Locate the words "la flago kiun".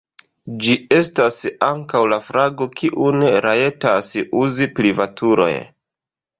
2.15-3.29